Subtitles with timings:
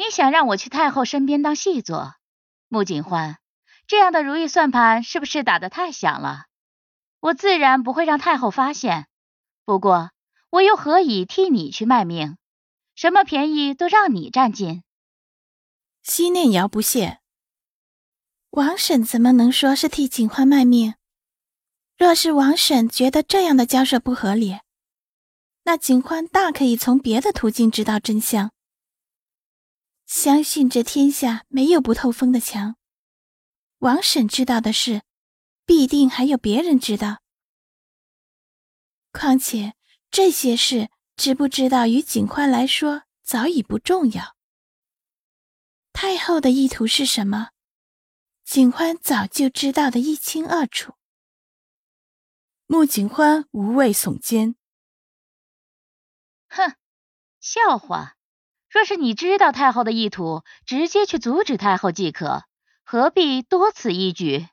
[0.00, 2.14] 你想让我去太后身边当细作？
[2.68, 3.36] 穆景欢，
[3.86, 6.46] 这样的如意算盘是不是打得太响了？
[7.20, 9.08] 我自然不会让太后发现。
[9.66, 10.10] 不过，
[10.48, 12.38] 我又何以替你去卖命？
[12.94, 14.82] 什么便宜都让你占尽？
[16.02, 17.18] 西念瑶不屑。
[18.52, 20.94] 王婶怎么能说是替景欢卖命？
[21.98, 24.60] 若是王婶觉得这样的交涉不合理，
[25.64, 28.50] 那景欢大可以从别的途径知道真相。
[30.10, 32.74] 相信这天下没有不透风的墙。
[33.78, 35.02] 王婶知道的事，
[35.64, 37.22] 必定还有别人知道。
[39.12, 39.76] 况且
[40.10, 44.36] 这些事知不知道，于景欢来说早已不重要。
[45.92, 47.50] 太后的意图是什么？
[48.42, 50.94] 景欢早就知道的一清二楚。
[52.66, 54.56] 穆景欢无畏耸肩，
[56.48, 56.74] 哼，
[57.38, 58.16] 笑话。
[58.70, 62.44] 若是你知道太后的意图，直接去阻止太后即可，
[62.84, 64.46] 何必多此一举？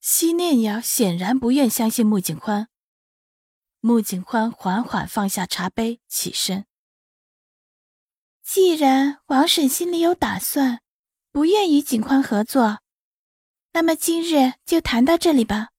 [0.00, 2.68] 西念瑶显然不愿相信穆景欢。
[3.80, 6.66] 穆景欢缓缓放下茶杯，起身。
[8.42, 10.82] 既然王婶心里有打算，
[11.32, 12.80] 不愿与景欢合作，
[13.72, 15.70] 那么今日就谈到这里吧。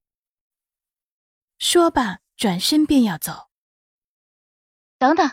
[1.60, 3.50] 说罢，转身便要走。
[4.98, 5.32] 等等。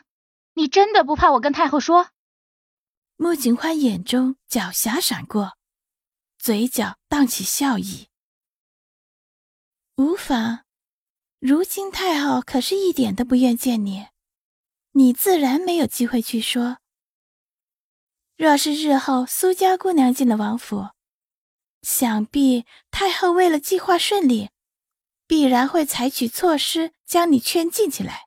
[0.58, 2.12] 你真的不怕我跟太后说？
[3.16, 5.58] 穆景欢眼中狡黠闪过，
[6.38, 8.08] 嘴角荡起笑意。
[9.96, 10.64] 无妨，
[11.38, 14.06] 如今太后可是一点都不愿见你，
[14.92, 16.78] 你自然没有机会去说。
[18.38, 20.88] 若是日后苏家姑娘进了王府，
[21.82, 24.48] 想必太后为了计划顺利，
[25.26, 28.25] 必然会采取措施将你圈禁起来。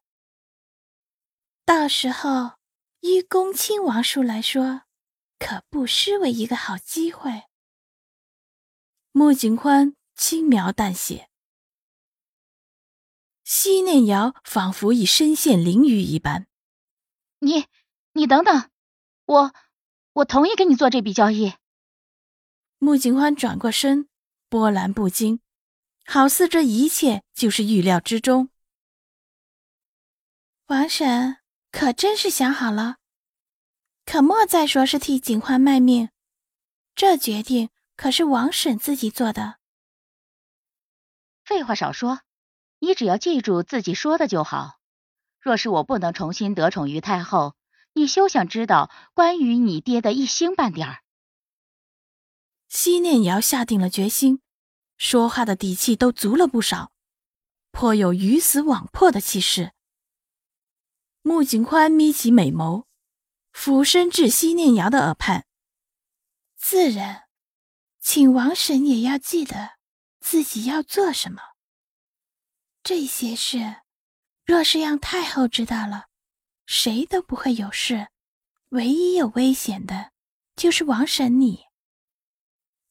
[1.69, 2.53] 到时候，
[3.01, 4.85] 依恭亲王叔来说，
[5.37, 7.43] 可不失为一个好机会。
[9.11, 11.29] 穆景欢轻描淡写，
[13.43, 16.47] 西念瑶仿佛已身陷囹圄一般。
[17.37, 17.67] 你，
[18.13, 18.71] 你等等，
[19.25, 19.53] 我，
[20.13, 21.53] 我同意跟你做这笔交易。
[22.79, 24.09] 穆景欢转过身，
[24.49, 25.39] 波澜不惊，
[26.03, 28.49] 好似这一切就是预料之中。
[30.65, 31.38] 王婶。
[31.71, 32.97] 可真是想好了，
[34.05, 36.09] 可莫再说是替景欢卖命，
[36.95, 39.59] 这决定可是王婶自己做的。
[41.45, 42.21] 废话少说，
[42.79, 44.79] 你只要记住自己说的就好。
[45.39, 47.55] 若是我不能重新得宠于太后，
[47.93, 50.99] 你休想知道关于你爹的一星半点儿。
[52.67, 54.41] 西念瑶下定了决心，
[54.97, 56.91] 说话的底气都足了不少，
[57.71, 59.71] 颇有鱼死网破的气势。
[61.29, 62.85] 穆景宽眯起美眸，
[63.51, 65.45] 俯身至西念瑶的耳畔
[66.57, 67.25] ：“自然，
[67.99, 69.73] 请王婶也要记得
[70.19, 71.39] 自己要做什么。
[72.81, 73.83] 这些事，
[74.43, 76.07] 若是让太后知道了，
[76.65, 78.07] 谁都不会有事，
[78.69, 80.09] 唯一有危险的，
[80.55, 81.65] 就是王婶你。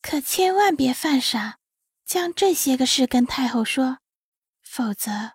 [0.00, 1.58] 可千万别犯傻，
[2.04, 3.98] 将这些个事跟太后说，
[4.62, 5.32] 否则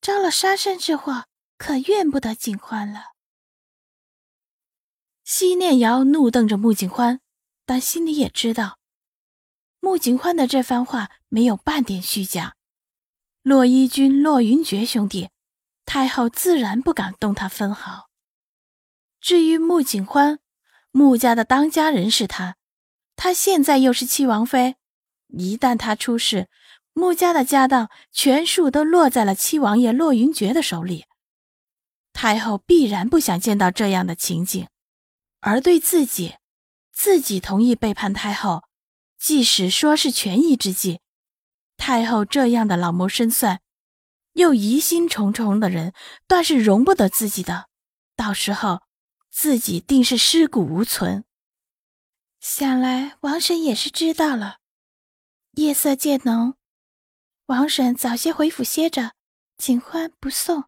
[0.00, 1.26] 招了杀身之祸。”
[1.58, 3.12] 可怨不得景欢了。
[5.24, 7.20] 西念瑶怒瞪着穆景欢，
[7.64, 8.78] 但心里也知道，
[9.80, 12.54] 穆景欢的这番话没有半点虚假。
[13.42, 15.30] 洛依君、洛云珏兄弟，
[15.84, 18.08] 太后自然不敢动他分毫。
[19.20, 20.38] 至于穆景欢，
[20.90, 22.56] 穆家的当家人是他，
[23.16, 24.76] 他现在又是七王妃，
[25.28, 26.48] 一旦他出事，
[26.92, 31.06] 穆家的家当全数都落在了七王爷洛云珏的手里。
[32.16, 34.66] 太后必然不想见到这样的情景，
[35.40, 36.36] 而对自己，
[36.90, 38.64] 自己同意背叛太后，
[39.18, 41.00] 即使说是权宜之计，
[41.76, 43.60] 太后这样的老谋深算，
[44.32, 45.92] 又疑心重重的人，
[46.26, 47.68] 断是容不得自己的。
[48.16, 48.80] 到时候，
[49.30, 51.26] 自己定是尸骨无存。
[52.40, 54.60] 想来王婶也是知道了。
[55.52, 56.54] 夜色渐浓，
[57.46, 59.12] 王婶早些回府歇着，
[59.58, 60.64] 景欢不送。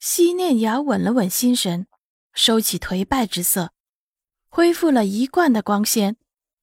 [0.00, 1.86] 西念雅稳了稳心神，
[2.32, 3.72] 收起颓败之色，
[4.48, 6.16] 恢复了一贯的光鲜，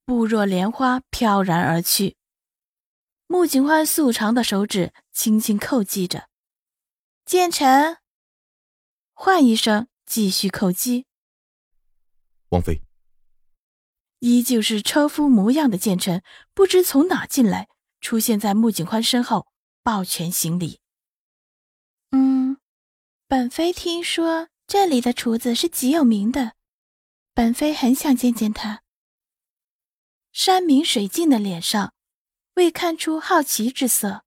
[0.04, 2.16] 步若莲花飘然而去。
[3.26, 6.28] 穆景欢素长的手指轻轻叩击着，
[7.26, 7.98] 建成，
[9.12, 11.06] 唤一声，继续叩击。
[12.50, 12.80] 王妃，
[14.20, 16.22] 依旧是车夫模样的建成，
[16.54, 17.68] 不知从哪进来，
[18.00, 19.48] 出现在穆景欢身后，
[19.82, 20.80] 抱拳行礼。
[23.26, 24.48] 嗯，本妃听说。
[24.68, 26.54] 这里的厨子是极有名的，
[27.32, 28.82] 本妃很想见见他。
[30.32, 31.94] 山明水净的脸上
[32.54, 34.24] 未看出好奇之色，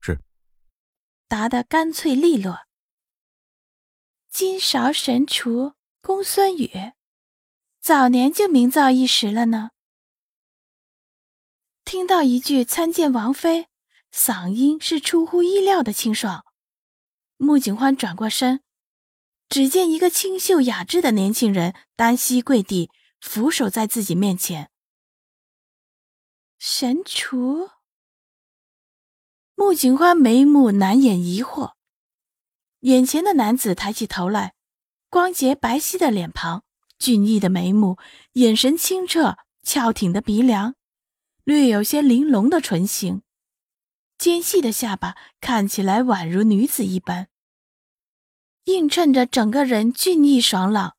[0.00, 0.20] 是
[1.26, 2.66] 答得干脆利落。
[4.28, 6.92] 金勺神厨公孙羽，
[7.80, 9.70] 早年就名噪一时了呢。
[11.86, 13.68] 听到一句参见王妃，
[14.12, 16.44] 嗓音是出乎意料的清爽。
[17.36, 18.62] 穆景欢转过身。
[19.48, 22.90] 只见一个清秀雅致的年轻人单膝跪地，
[23.20, 24.70] 俯首在自己面前。
[26.58, 27.70] 神厨，
[29.54, 31.74] 穆景欢眉目难掩疑惑。
[32.80, 34.54] 眼前的男子抬起头来，
[35.08, 36.64] 光洁白皙的脸庞，
[36.98, 37.98] 俊逸的眉目，
[38.32, 40.74] 眼神清澈，翘挺的鼻梁，
[41.44, 43.22] 略有些玲珑的唇形，
[44.18, 47.28] 尖细的下巴看起来宛如女子一般。
[48.64, 50.96] 映衬着整个人俊逸爽朗，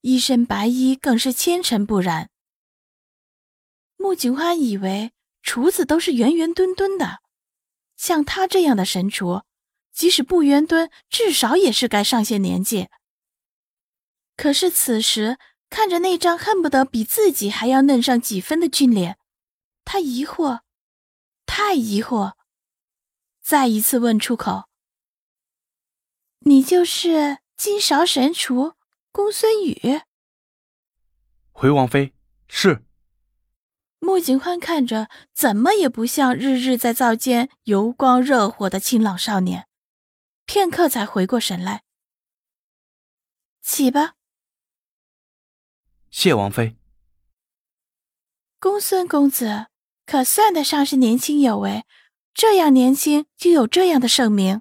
[0.00, 2.30] 一身白衣更是纤尘不染。
[3.96, 5.12] 穆景欢以为
[5.42, 7.20] 厨子都是圆圆墩墩的，
[7.96, 9.42] 像他这样的神厨，
[9.92, 12.88] 即使不圆墩，至少也是该上些年纪。
[14.36, 15.38] 可是此时
[15.70, 19.16] 看着那张恨不得比自己还要嫩上几分的俊脸，
[19.84, 20.60] 他疑惑，
[21.46, 22.34] 太疑惑，
[23.46, 24.64] 再一次问出口。
[26.40, 28.74] 你就是金勺神厨
[29.12, 30.00] 公孙羽。
[31.52, 32.12] 回王妃
[32.48, 32.84] 是。
[34.00, 39.68] 穆景欢看着，怎么也不像日日在灶间油光热火的清朗少年，
[40.44, 41.84] 片刻才回过神来。
[43.62, 44.14] 起吧。
[46.10, 46.76] 谢王妃。
[48.58, 49.68] 公孙公子
[50.04, 51.84] 可算得上是年轻有为，
[52.36, 54.60] 这样年轻就有这样的盛名。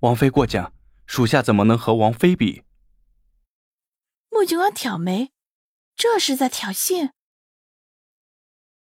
[0.00, 0.74] 王妃过奖，
[1.06, 2.64] 属下怎么能和王妃比？
[4.28, 5.32] 穆景欢挑眉，
[5.96, 7.12] 这是在挑衅。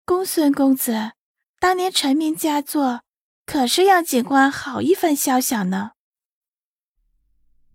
[0.04, 1.12] 公孙公子
[1.60, 3.04] 当年成名佳作，
[3.46, 5.92] 可是让警官好一番肖想呢。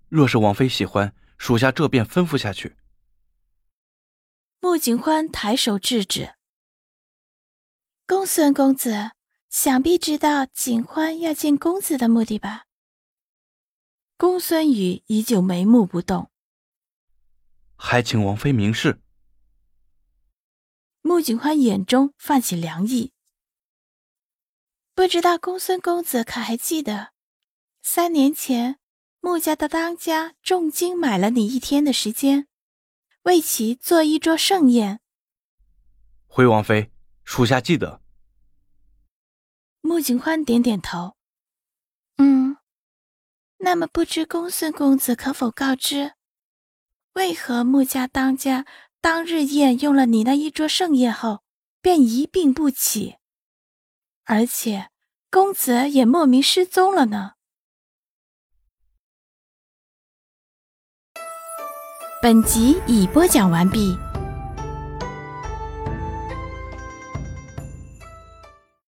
[0.10, 2.76] 若是王妃喜欢，属下这便吩咐下去。
[4.60, 6.36] 穆景欢抬手制止。
[8.06, 9.12] 公孙公子
[9.58, 12.66] 想必知道景欢要见公子的目的吧？
[14.18, 16.30] 公孙羽依旧眉目不动，
[17.78, 19.02] 还请王妃明示。
[21.02, 23.14] 穆景欢眼中泛起凉意，
[24.94, 27.14] 不知道公孙公子可还记得，
[27.82, 28.78] 三年前
[29.22, 32.50] 穆家的当家重金买了你一天的时间，
[33.22, 35.00] 为其做一桌盛宴。
[36.28, 36.92] 回王妃，
[37.24, 38.02] 属下记得。
[39.86, 41.16] 穆景欢点点头，
[42.18, 42.58] 嗯。
[43.58, 46.14] 那么，不知公孙公子可否告知，
[47.14, 48.66] 为何穆家当家
[49.00, 51.44] 当日宴用了你那一桌盛宴后，
[51.82, 53.18] 便一病不起，
[54.24, 54.90] 而且
[55.30, 57.34] 公子也莫名失踪了呢？
[62.24, 63.96] 本集已播讲完毕。